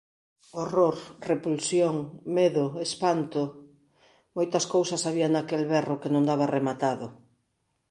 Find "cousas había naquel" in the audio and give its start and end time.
4.73-5.63